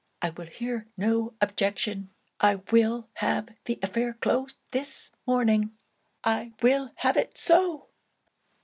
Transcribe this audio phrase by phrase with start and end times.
[0.19, 2.09] I will hear no objection!
[2.39, 5.77] I will have the affair closed this morning!
[6.23, 7.85] I will have it so!'